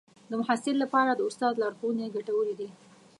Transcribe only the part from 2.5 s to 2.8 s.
دي.